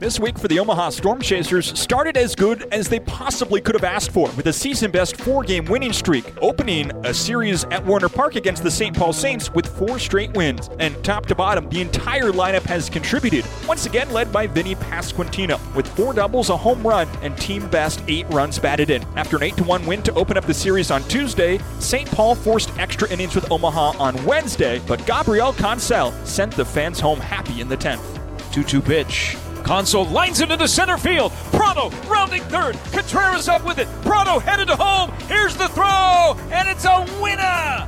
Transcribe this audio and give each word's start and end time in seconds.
This 0.00 0.20
week 0.20 0.38
for 0.38 0.46
the 0.46 0.60
Omaha 0.60 0.90
Storm 0.90 1.20
Chasers 1.20 1.76
started 1.76 2.16
as 2.16 2.36
good 2.36 2.72
as 2.72 2.88
they 2.88 3.00
possibly 3.00 3.60
could 3.60 3.74
have 3.74 3.82
asked 3.82 4.12
for, 4.12 4.30
with 4.36 4.46
a 4.46 4.52
season 4.52 4.92
best 4.92 5.16
four 5.16 5.42
game 5.42 5.64
winning 5.64 5.92
streak, 5.92 6.24
opening 6.40 6.92
a 7.04 7.12
series 7.12 7.64
at 7.64 7.84
Werner 7.84 8.08
Park 8.08 8.36
against 8.36 8.62
the 8.62 8.70
St. 8.70 8.96
Paul 8.96 9.12
Saints 9.12 9.52
with 9.52 9.66
four 9.66 9.98
straight 9.98 10.32
wins. 10.34 10.70
And 10.78 10.94
top 11.02 11.26
to 11.26 11.34
bottom, 11.34 11.68
the 11.68 11.80
entire 11.80 12.30
lineup 12.30 12.62
has 12.62 12.88
contributed, 12.88 13.44
once 13.66 13.86
again 13.86 14.08
led 14.12 14.32
by 14.32 14.46
Vinny 14.46 14.76
Pasquantino, 14.76 15.58
with 15.74 15.88
four 15.88 16.12
doubles, 16.12 16.50
a 16.50 16.56
home 16.56 16.86
run, 16.86 17.08
and 17.22 17.36
team 17.36 17.66
best 17.66 18.00
eight 18.06 18.28
runs 18.28 18.56
batted 18.56 18.90
in. 18.90 19.02
After 19.16 19.36
an 19.36 19.42
8 19.42 19.62
1 19.62 19.84
win 19.84 20.04
to 20.04 20.14
open 20.14 20.36
up 20.36 20.46
the 20.46 20.54
series 20.54 20.92
on 20.92 21.02
Tuesday, 21.08 21.58
St. 21.80 22.08
Paul 22.12 22.36
forced 22.36 22.70
extra 22.78 23.10
innings 23.10 23.34
with 23.34 23.50
Omaha 23.50 23.98
on 23.98 24.24
Wednesday, 24.24 24.80
but 24.86 25.04
Gabriel 25.06 25.52
Cancel 25.54 26.12
sent 26.24 26.54
the 26.54 26.64
fans 26.64 27.00
home 27.00 27.18
happy 27.18 27.60
in 27.60 27.68
the 27.68 27.76
10th. 27.76 28.04
2 28.52 28.62
2 28.62 28.80
pitch. 28.80 29.36
Cancel 29.68 30.06
lines 30.06 30.40
it 30.40 30.50
into 30.50 30.66
center 30.66 30.96
field. 30.96 31.30
Pratto 31.52 31.90
rounding 32.08 32.40
third. 32.44 32.74
Contreras 32.90 33.50
up 33.50 33.66
with 33.66 33.78
it. 33.78 33.86
Pratto 34.00 34.38
headed 34.38 34.68
to 34.68 34.76
home. 34.76 35.12
Here's 35.28 35.58
the 35.58 35.68
throw, 35.68 36.34
and 36.50 36.66
it's 36.66 36.86
a 36.86 37.04
winner. 37.20 37.86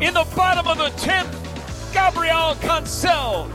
In 0.00 0.14
the 0.14 0.26
bottom 0.34 0.66
of 0.66 0.78
the 0.78 0.88
10th, 0.98 1.92
Gabriel 1.92 2.54
Cancel 2.62 3.50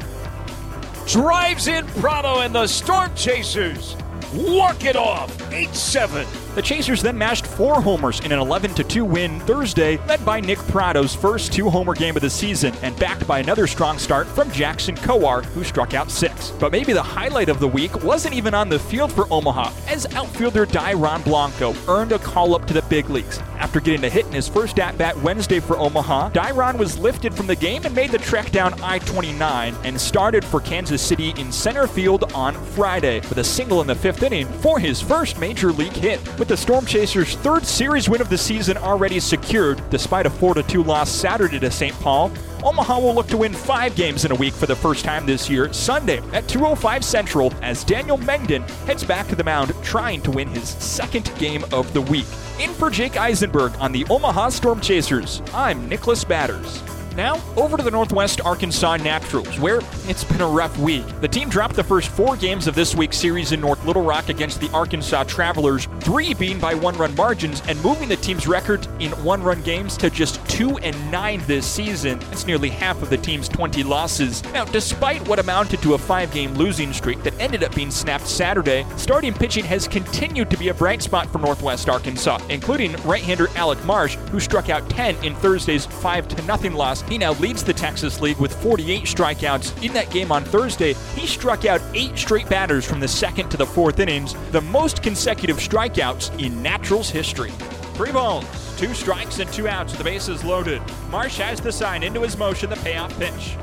drives 1.08 1.68
in 1.68 1.88
Pratto, 2.00 2.42
and 2.42 2.54
the 2.54 2.68
Storm 2.68 3.10
Chasers 3.16 3.98
walk 4.32 4.86
it 4.86 4.96
off 4.96 5.52
8 5.52 5.74
7. 5.74 6.45
The 6.55 6.62
Chasers 6.62 7.02
then 7.02 7.18
mashed 7.18 7.45
four 7.45 7.82
homers 7.82 8.22
in 8.22 8.32
an 8.32 8.40
11 8.40 8.76
2 8.76 9.04
win 9.04 9.41
Thursday, 9.41 9.98
led 10.08 10.23
by 10.23 10.40
Nick 10.40 10.58
Pratto's 10.58 11.13
first 11.13 11.52
two 11.52 11.70
homer 11.70 11.94
game 11.94 12.16
of 12.16 12.22
the 12.22 12.30
season, 12.30 12.73
and 12.82 12.98
backed 12.98 13.27
by 13.27 13.40
another 13.40 13.68
strong 13.68 13.98
start 13.98 14.26
from 14.26 14.50
Jackson 14.52 14.96
Kowar, 14.96 15.44
who 15.44 15.66
struck 15.66 15.94
out 15.94 16.10
six. 16.10 16.52
But 16.52 16.72
maybe 16.72 16.94
the 16.94 17.04
highlight 17.04 17.49
of 17.49 17.60
the 17.60 17.68
week 17.68 18.02
wasn't 18.05 18.36
even 18.36 18.54
on 18.54 18.70
the 18.70 18.80
field 18.80 19.12
for 19.12 19.27
Omaha, 19.34 19.70
as 19.90 20.05
outfielder 20.15 20.65
Dairon 20.65 21.26
Blanco 21.26 21.76
earned 21.90 22.13
a 22.13 22.20
call 22.20 22.55
up 22.55 22.65
to 22.68 22.74
the 22.74 22.84
big 22.84 23.10
leagues. 23.10 23.41
After 23.60 23.82
getting 23.82 24.05
a 24.05 24.10
hit 24.10 24.26
in 24.26 24.32
his 24.32 24.48
first 24.48 24.80
at 24.80 24.98
bat 24.98 25.18
Wednesday 25.21 25.60
for 25.60 25.77
Omaha, 25.77 26.30
Dairon 26.30 26.77
was 26.77 26.98
lifted 26.98 27.34
from 27.34 27.48
the 27.48 27.55
game 27.58 27.84
and 27.84 27.93
made 27.93 28.12
the 28.12 28.18
trek 28.18 28.52
down 28.52 28.82
I 28.82 28.99
29 28.99 29.76
and 29.84 29.99
started 29.99 30.46
for 30.46 30.62
Kansas 30.62 31.02
City 31.02 31.34
in 31.35 31.52
center 31.52 31.85
field 31.85 32.32
on 32.34 32.54
Friday 32.54 33.20
with 33.27 33.40
a 33.40 33.43
single 33.43 33.82
in 33.82 33.87
the 33.87 33.96
fifth 33.96 34.24
inning 34.24 34.48
for 34.62 34.80
his 34.80 35.02
first 35.02 35.37
major 35.37 35.74
league 35.74 35.91
hit. 35.91 36.21
With 36.40 36.45
the 36.48 36.57
Storm 36.57 36.85
Chasers' 36.85 37.35
third 37.38 37.65
series 37.65 38.07
win 38.07 38.21
of 38.21 38.29
the 38.29 38.38
season 38.38 38.77
already 38.77 39.20
secured, 39.20 39.82
despite 39.90 40.26
a 40.26 40.29
4 40.29 40.55
2 40.55 40.84
loss 40.84 41.10
Saturday 41.10 41.60
to 41.60 41.71
St. 41.71 41.93
Paul, 41.99 42.32
Omaha 42.63 42.99
will 42.99 43.15
look 43.15 43.27
to 43.27 43.37
win 43.37 43.54
five 43.54 43.96
games 43.96 44.26
in 44.26 44.32
a 44.32 44.35
week 44.35 44.54
for 44.54 44.65
the 44.65 44.76
first 44.76 45.05
time 45.05 45.26
this 45.26 45.49
year, 45.49 45.71
Sunday 45.74 46.18
at 46.34 46.46
2.05 46.46 47.04
Central, 47.04 47.54
as 47.62 47.84
Daniel 47.84 48.18
Mengden 48.18 48.68
heads 48.85 49.04
back 49.04 49.27
to 49.27 49.35
the 49.35 49.43
mound 49.43 49.74
trying 49.84 50.21
to 50.21 50.32
win 50.32 50.48
his 50.49 50.70
second 50.70 51.32
game 51.37 51.63
of 51.71 51.91
the 51.93 52.02
week. 52.02 52.27
In 52.59 52.74
for 52.74 52.90
Jake 52.90 53.18
Eisenberg 53.18 53.74
on 53.80 53.91
the 53.91 54.05
Omaha 54.09 54.49
Storm 54.49 54.82
Chasers, 54.82 55.41
I'm 55.54 55.87
Nicholas 55.90 56.24
Batters. 56.24 56.85
Now, 57.16 57.41
over 57.55 57.77
to 57.77 57.84
the 57.84 57.91
Northwest 57.91 58.41
Arkansas 58.41 58.98
Naturals, 58.98 59.58
where 59.58 59.80
it's 60.08 60.26
been 60.26 60.41
a 60.41 60.48
rough 60.48 60.77
week. 60.77 61.05
The 61.21 61.30
team 61.30 61.48
dropped 61.48 61.76
the 61.76 61.84
first 61.84 62.10
four 62.10 62.35
games 62.35 62.68
of 62.68 62.76
this 62.76 62.94
week's 62.94 63.18
series 63.18 63.54
in 63.54 63.62
North 63.62 63.85
Little 63.85 64.03
Rock 64.03 64.28
against 64.28 64.59
the 64.59 64.69
Arkansas 64.72 65.24
Travelers, 65.24 65.88
three 66.02 66.34
being 66.34 66.59
by 66.59 66.74
one 66.74 66.97
run 66.97 67.16
margins, 67.16 67.62
and 67.69 67.81
moving 67.81 68.09
the 68.09 68.18
team's 68.18 68.47
record 68.47 68.86
in 69.00 69.12
one 69.24 69.41
run 69.41 69.62
games 69.62 69.96
to 69.97 70.09
just 70.09 70.46
two 70.50 70.78
and 70.80 70.96
nine 71.09 71.41
this 71.47 71.66
season. 71.66 72.19
That's 72.19 72.46
nearly 72.46 72.68
half 72.68 73.02
of 73.02 73.09
the 73.09 73.18
team's 73.18 73.47
20 73.47 73.84
losses. 73.84 74.44
Now, 74.52 74.66
despite 74.66 75.25
what 75.25 75.40
amounted 75.40 75.81
to 75.84 75.94
a 75.94 75.97
five 75.97 76.34
game 76.34 76.53
losing 76.56 76.91
streak 76.91 77.24
that 77.24 77.40
ended 77.40 77.63
up 77.63 77.74
being 77.74 77.91
snapped 77.91 78.28
Saturday, 78.28 78.86
starting 78.97 79.34
pitching 79.34 79.63
has 79.63 79.88
continued 79.88 80.50
to 80.50 80.58
be 80.58 80.68
a 80.68 80.74
bright 80.74 81.02
spot 81.02 81.30
for 81.30 81.38
Northwest 81.38 81.88
Arkansas, 81.88 82.40
including 82.50 82.91
right 83.03 83.24
hander 83.24 83.47
Alec 83.56 83.84
Marsh, 83.86 84.16
who 84.32 84.42
struck 84.42 84.70
out 84.70 84.90
10 84.90 85.24
in 85.24 85.34
Thursday's 85.36 85.86
5 85.86 86.59
0 86.59 86.76
loss 86.76 87.05
he 87.10 87.18
now 87.18 87.34
leads 87.34 87.64
the 87.64 87.74
Texas 87.74 88.22
League 88.22 88.38
with 88.38 88.54
48 88.62 89.04
strikeouts. 89.04 89.84
In 89.86 89.94
that 89.94 90.10
game 90.10 90.32
on 90.32 90.44
Thursday, 90.44 90.94
he 91.16 91.28
struck 91.28 91.66
out 91.66 91.82
eight 91.94 92.18
straight 92.18 92.50
batters 92.50 92.86
from 92.86 93.00
the 93.00 93.08
second 93.08 93.50
to 93.50 93.58
the 93.58 93.66
fourth 93.66 94.00
innings, 94.00 94.36
the 94.52 94.62
most 94.62 95.04
consecutive 95.04 95.58
strikeouts 95.58 96.44
in 96.44 96.62
Naturals 96.62 97.10
history. 97.10 97.52
Three 97.96 98.12
balls, 98.12 98.46
two 98.78 98.94
strikes, 98.94 99.40
and 99.40 99.52
two 99.54 99.68
outs. 99.68 99.94
The 99.94 100.04
bases 100.04 100.44
loaded. 100.44 100.82
Marsh 101.10 101.38
has 101.38 101.62
the 101.62 101.72
sign 101.72 102.04
into 102.04 102.22
his 102.22 102.38
motion, 102.38 102.70
the 102.70 102.76
payoff 102.78 103.18
pitch. 103.18 103.56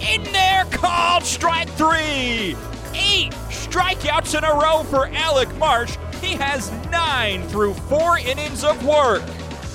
In 0.00 0.22
there, 0.32 0.64
called 0.70 1.24
strike 1.24 1.68
three. 1.70 2.56
Eight 2.94 3.32
strikeouts 3.50 4.36
in 4.36 4.44
a 4.44 4.52
row 4.52 4.84
for 4.84 5.08
Alec 5.08 5.52
Marsh. 5.56 5.96
He 6.20 6.34
has 6.34 6.70
nine 6.90 7.42
through 7.48 7.74
four 7.74 8.18
innings 8.18 8.64
of 8.64 8.84
work. 8.84 9.22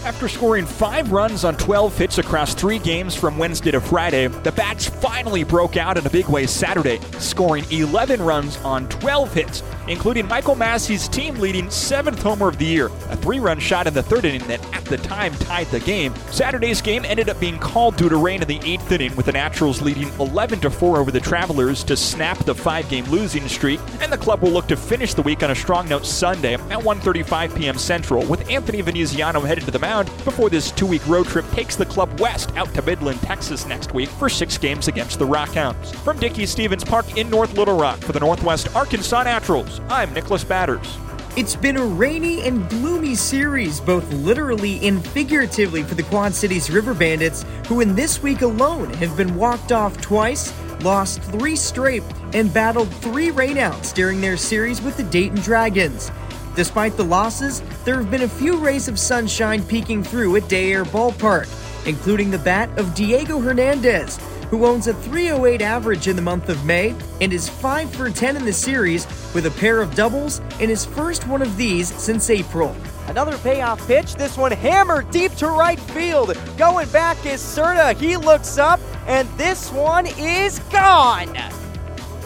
After 0.04 0.28
scoring 0.28 0.66
five 0.66 1.14
runs 1.14 1.46
on 1.46 1.56
12 1.56 1.98
hits 1.98 2.18
across 2.18 2.54
three 2.54 2.78
games 2.78 3.16
from 3.16 3.38
Wednesday 3.38 3.72
to 3.72 3.80
Friday, 3.80 4.28
the 4.28 4.52
Bats 4.52 4.86
finally 4.86 5.46
broke 5.46 5.78
out 5.78 5.98
in 5.98 6.06
a 6.06 6.10
big 6.10 6.28
way 6.28 6.46
Saturday, 6.46 7.00
scoring 7.20 7.64
11 7.72 8.22
runs 8.22 8.58
on 8.66 8.90
12 8.90 9.34
hits, 9.34 9.64
including 9.88 10.28
Michael 10.28 10.56
Massey's 10.56 11.08
team 11.08 11.36
leading 11.36 11.70
seventh 11.70 12.22
homer 12.22 12.48
of 12.48 12.58
the 12.58 12.66
year, 12.66 12.88
a 13.10 13.18
three 13.18 13.40
run 13.40 13.60
shot 13.60 13.88
in 13.88 13.94
the 13.94 14.04
third 14.04 14.26
inning 14.26 14.46
that 14.48 14.64
at 14.74 14.86
the 14.86 14.98
time 14.98 15.34
tied 15.36 15.68
the 15.68 15.80
game. 15.80 16.14
Saturday's 16.32 16.82
game 16.82 17.06
ended 17.06 17.30
up 17.30 17.40
being 17.40 17.60
called 17.60 17.96
due 17.96 18.10
to 18.10 18.18
rain 18.18 18.42
in 18.42 18.48
the 18.48 18.60
eighth 18.64 18.92
inning, 18.92 19.16
with 19.16 19.26
the 19.26 19.32
Naturals 19.32 19.82
leading 19.82 20.10
11 20.20 20.60
to 20.62 20.70
4 20.70 20.98
over 20.98 21.12
the 21.12 21.20
Travelers 21.20 21.84
to 21.84 21.98
snap 21.98 22.38
the 22.40 22.56
five 22.56 22.88
game 22.90 23.06
losing 23.06 23.48
streak, 23.48 23.80
and 24.02 24.12
the 24.12 24.18
club 24.18 24.42
will 24.42 24.52
look 24.52 24.68
to 24.68 24.76
finish 24.76 25.14
the 25.14 25.22
week 25.22 25.44
on 25.44 25.52
a 25.52 25.56
strong 25.56 25.88
note 25.88 26.06
Sunday 26.06 26.54
at 26.54 26.62
1:35 26.62 27.56
p.m. 27.56 27.78
Central, 27.78 28.26
with 28.26 28.50
Anthony 28.50 28.82
Veneziano 28.82 29.42
headed 29.42 29.66
to 29.66 29.72
the 29.72 29.80
mound 29.80 30.10
before 30.24 30.50
this 30.50 30.72
two 30.72 30.86
week 30.86 31.06
road 31.08 31.28
trip 31.28 31.50
takes 31.52 31.76
the 31.76 31.86
club 31.86 32.20
west 32.20 32.52
out 32.56 32.74
to 32.74 32.82
Midland, 32.82 33.22
Texas 33.22 33.66
next 33.66 33.94
week 33.94 34.10
for 34.10 34.30
six 34.30 34.58
games 34.58 34.88
against 34.88 35.20
the 35.20 35.26
Rockhounds. 35.26 35.94
From 35.96 36.20
Dickey 36.20 36.46
Stephens 36.46 36.84
Park 36.84 37.18
in 37.18 37.30
North 37.30 37.58
Little 37.58 37.78
Rock 37.78 38.00
for 38.00 38.12
the 38.12 38.20
Northwest 38.20 38.74
Arkansas 38.76 39.24
Naturals, 39.24 39.73
I'm 39.90 40.14
Nicholas 40.14 40.44
Batters. 40.44 40.98
It's 41.36 41.56
been 41.56 41.78
a 41.78 41.86
rainy 41.86 42.42
and 42.42 42.70
gloomy 42.70 43.16
series, 43.16 43.80
both 43.82 44.12
literally 44.14 44.88
and 44.88 45.06
figuratively, 45.06 45.84
for 45.84 45.96
the 45.96 46.04
Quad 46.04 46.34
Cities 46.34 46.70
River 46.70 46.94
Bandits, 46.94 47.44
who 47.68 47.82
in 47.82 47.96
this 47.96 48.22
week 48.22 48.42
alone 48.42 48.94
have 48.96 49.18
been 49.18 49.36
walked 49.36 49.72
off 49.72 50.00
twice, 50.00 50.54
lost 50.82 51.22
three 51.24 51.56
straight, 51.56 52.04
and 52.34 52.54
battled 52.54 52.94
three 52.96 53.30
rainouts 53.30 53.94
during 53.94 54.22
their 54.22 54.38
series 54.38 54.82
with 54.82 54.96
the 54.96 55.04
Dayton 55.04 55.40
Dragons. 55.40 56.12
Despite 56.56 56.98
the 56.98 57.04
losses, 57.04 57.62
there 57.84 57.96
have 57.96 58.12
been 58.12 58.22
a 58.22 58.28
few 58.28 58.58
rays 58.58 58.88
of 58.88 59.00
sunshine 59.00 59.64
peeking 59.64 60.04
through 60.04 60.36
at 60.36 60.48
Day 60.48 60.72
Air 60.72 60.86
Ballpark, 60.86 61.48
including 61.88 62.30
the 62.30 62.38
bat 62.38 62.70
of 62.78 62.94
Diego 62.94 63.40
Hernandez, 63.40 64.20
who 64.50 64.66
owns 64.66 64.88
a 64.88 64.94
308 64.94 65.62
average 65.62 66.08
in 66.08 66.16
the 66.16 66.22
month 66.22 66.50
of 66.50 66.64
May 66.66 66.96
and 67.22 67.34
is 67.34 67.50
5 67.50 67.94
for 67.94 68.10
10 68.10 68.38
in 68.38 68.46
the 68.46 68.54
series 68.54 69.06
with 69.34 69.46
a 69.46 69.52
pair 69.52 69.82
of 69.82 69.96
doubles 69.96 70.40
and 70.60 70.70
his 70.70 70.86
first 70.86 71.28
one 71.28 71.42
of 71.42 71.58
these 71.58 71.94
since 71.94 72.30
April. 72.30 72.76
Another 73.08 73.38
payoff 73.40 73.86
pitch, 73.86 74.16
this 74.16 74.38
one 74.38 74.52
hammered 74.52 75.12
deep 75.12 75.34
to 75.36 75.48
right 75.48 75.80
field. 75.80 76.38
Going 76.58 76.90
back 76.90 77.26
is 77.26 77.42
Serta. 77.42 77.96
He 77.96 78.16
looks 78.16 78.58
up, 78.58 78.80
and 79.08 79.28
this 79.38 79.72
one 79.72 80.08
is 80.18 80.60
gone. 80.72 81.36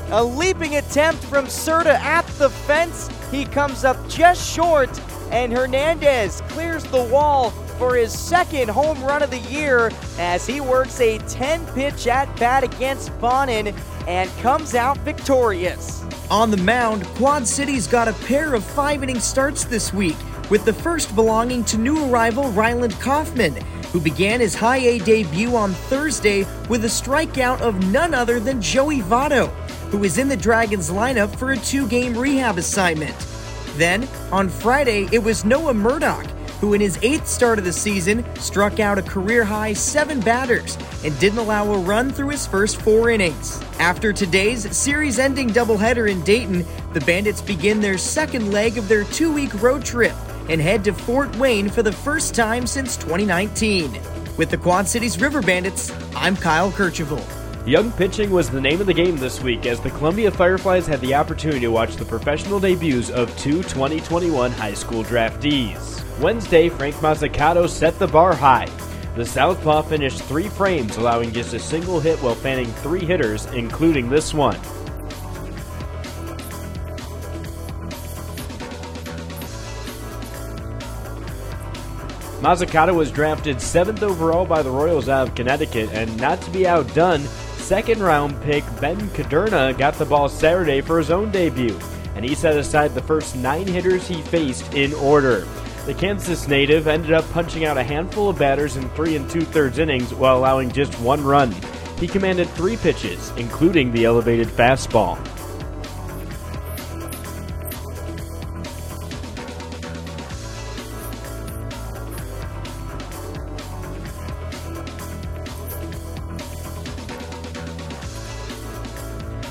A 0.10 0.24
leaping 0.24 0.78
attempt 0.78 1.24
from 1.26 1.46
Serta 1.46 1.96
at 2.00 2.26
the 2.38 2.50
fence. 2.50 3.10
He 3.32 3.44
comes 3.46 3.84
up 3.84 3.98
just 4.08 4.48
short, 4.50 4.90
and 5.32 5.52
Hernandez 5.52 6.42
clears 6.50 6.84
the 6.86 7.04
wall 7.04 7.52
for 7.78 7.96
his 7.96 8.18
second 8.18 8.70
home 8.70 9.02
run 9.04 9.22
of 9.22 9.30
the 9.30 9.40
year 9.40 9.92
as 10.18 10.46
he 10.46 10.62
works 10.62 11.00
a 11.00 11.18
10 11.20 11.66
pitch 11.68 12.08
at 12.08 12.34
bat 12.40 12.64
against 12.64 13.18
Bonin 13.20 13.74
and 14.08 14.30
comes 14.42 14.76
out 14.76 14.98
victorious. 15.00 16.04
On 16.30 16.52
the 16.52 16.58
mound, 16.58 17.06
Quad 17.16 17.48
City's 17.48 17.88
got 17.88 18.08
a 18.08 18.14
pair 18.26 18.54
of 18.54 18.64
five 18.64 19.04
inning 19.04 19.20
starts 19.20 19.64
this 19.64 19.94
week, 19.94 20.18
with 20.50 20.66
the 20.66 20.74
first 20.74 21.14
belonging 21.16 21.64
to 21.66 21.78
new 21.78 22.10
arrival 22.10 22.52
Ryland 22.52 22.94
Kaufman, 23.00 23.56
who 23.92 24.00
began 24.00 24.40
his 24.40 24.56
high 24.56 24.78
A 24.78 25.00
debut 25.00 25.56
on 25.56 25.72
Thursday 25.74 26.46
with 26.70 26.84
a 26.84 26.90
strikeout 26.90 27.62
of 27.62 27.92
none 27.92 28.14
other 28.14 28.40
than 28.40 28.62
Joey 28.62 29.00
Votto, 29.00 29.48
who 29.90 30.04
is 30.04 30.18
in 30.18 30.28
the 30.28 30.38
Dragons 30.38 30.90
lineup 30.90 31.34
for 31.36 31.52
a 31.52 31.58
two 31.58 31.88
game 31.88 32.18
rehab 32.18 32.58
assignment. 32.58 33.16
Then, 33.76 34.08
on 34.32 34.50
Friday, 34.50 35.08
it 35.12 35.20
was 35.20 35.46
Noah 35.46 35.74
Murdock, 35.74 36.26
who 36.60 36.74
in 36.74 36.82
his 36.82 36.98
eighth 37.02 37.28
start 37.28 37.60
of 37.60 37.66
the 37.66 37.74
season 37.74 38.26
struck 38.36 38.80
out 38.80 38.98
a 38.98 39.02
career 39.02 39.44
high 39.44 39.74
seven 39.74 40.20
batters 40.20 40.78
and 41.04 41.18
didn't 41.20 41.40
allow 41.40 41.72
a 41.72 41.80
run 41.80 42.12
through 42.12 42.30
his 42.30 42.48
first 42.48 42.82
four 42.82 43.10
innings. 43.10 43.62
After 43.80 44.12
today's 44.12 44.76
series 44.76 45.20
ending 45.20 45.50
doubleheader 45.50 46.10
in 46.10 46.22
Dayton, 46.24 46.66
the 46.94 47.02
Bandits 47.02 47.42
begin 47.42 47.80
their 47.80 47.98
second 47.98 48.52
leg 48.52 48.78
of 48.78 48.88
their 48.88 49.04
two 49.06 49.32
week 49.32 49.62
road 49.62 49.86
trip 49.86 50.16
and 50.50 50.62
head 50.62 50.84
to 50.86 50.94
Fort 50.94 51.36
Wayne 51.38 51.70
for 51.70 51.84
the 51.84 51.92
first 51.92 52.34
time 52.34 52.66
since 52.66 52.98
2019. 52.98 54.00
With 54.38 54.50
the 54.50 54.58
Quad 54.58 54.88
Cities 54.88 55.20
River 55.20 55.42
Bandits, 55.42 55.92
I'm 56.16 56.36
Kyle 56.36 56.72
Kercheval. 56.72 57.37
Young 57.68 57.92
pitching 57.92 58.32
was 58.32 58.50
the 58.50 58.62
name 58.62 58.80
of 58.80 58.88
the 58.88 58.94
game 58.94 59.18
this 59.18 59.44
week 59.44 59.66
as 59.66 59.82
the 59.82 59.90
Columbia 59.90 60.32
Fireflies 60.32 60.88
had 60.88 61.02
the 61.02 61.14
opportunity 61.14 61.60
to 61.60 61.68
watch 61.68 61.98
the 61.98 62.06
professional 62.06 62.62
debuts 62.62 63.10
of 63.10 63.38
two 63.38 63.62
2021 63.62 64.54
high 64.54 64.74
school 64.74 65.04
draftees. 65.04 66.02
Wednesday, 66.22 66.70
Frank 66.70 66.96
Mozzicato 66.96 67.68
set 67.68 68.00
the 68.00 68.08
bar 68.08 68.34
high. 68.34 68.70
The 69.18 69.26
Southpaw 69.26 69.82
finished 69.82 70.22
three 70.22 70.48
frames, 70.48 70.96
allowing 70.96 71.34
just 71.34 71.54
a 71.54 71.60
single 71.60 72.00
hit 72.00 72.18
while 72.24 72.36
fanning 72.36 72.68
three 72.68 73.04
hitters, 73.04 73.48
including 73.48 74.10
this 74.10 74.34
one. 74.34 74.56
Mozzicato 82.40 82.96
was 82.96 83.12
drafted 83.12 83.58
7th 83.58 84.04
overall 84.04 84.46
by 84.46 84.62
the 84.62 84.72
Royals 84.72 85.10
out 85.10 85.28
of 85.28 85.36
Connecticut, 85.36 85.90
and 85.92 86.16
not 86.16 86.40
to 86.44 86.52
be 86.52 86.66
outdone, 86.66 87.28
second 87.68 88.02
round 88.02 88.42
pick 88.44 88.64
Ben 88.80 88.98
Kudrna 89.10 89.78
got 89.78 89.94
the 89.96 90.06
ball 90.06 90.30
Saturday 90.30 90.80
for 90.80 90.98
his 90.98 91.12
own 91.12 91.30
debut, 91.32 91.78
and 92.16 92.24
he 92.24 92.34
set 92.34 92.56
aside 92.56 92.96
the 92.96 93.02
first 93.02 93.36
nine 93.36 93.68
hitters 93.68 94.08
he 94.08 94.22
faced 94.22 94.74
in 94.74 94.94
order. 94.94 95.46
The 95.86 95.94
Kansas 95.94 96.48
native 96.48 96.88
ended 96.88 97.12
up 97.12 97.30
punching 97.32 97.66
out 97.66 97.78
a 97.78 97.84
handful 97.84 98.30
of 98.30 98.40
batters 98.40 98.78
in 98.78 98.88
three 98.92 99.18
and 99.18 99.30
two 99.30 99.42
thirds 99.42 99.80
innings 99.80 100.14
while 100.14 100.38
allowing 100.38 100.72
just 100.72 100.98
one 101.02 101.22
run. 101.22 101.54
He 102.00 102.08
commanded 102.08 102.48
three 102.52 102.78
pitches, 102.78 103.34
including 103.36 103.92
the 103.92 104.06
elevated 104.06 104.48
fastball. 104.48 105.18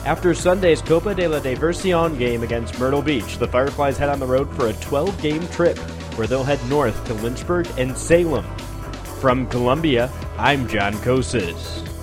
After 0.06 0.34
Sunday's 0.34 0.80
Copa 0.80 1.16
de 1.16 1.26
la 1.26 1.40
Diversión 1.40 2.16
game 2.16 2.44
against 2.44 2.78
Myrtle 2.78 3.02
Beach, 3.02 3.38
the 3.38 3.48
Fireflies 3.48 3.98
head 3.98 4.08
on 4.08 4.20
the 4.20 4.26
road 4.26 4.48
for 4.50 4.68
a 4.68 4.72
12 4.74 5.20
game 5.20 5.44
trip 5.48 5.76
where 6.16 6.28
they'll 6.28 6.44
head 6.44 6.64
north 6.70 7.04
to 7.06 7.14
Lynchburg 7.14 7.66
and 7.76 7.98
Salem. 7.98 8.44
From 9.20 9.48
Columbia, 9.48 10.08
I'm 10.38 10.68
John 10.68 10.92
Kosas. 10.98 11.95